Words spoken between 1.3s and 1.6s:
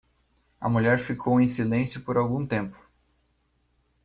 em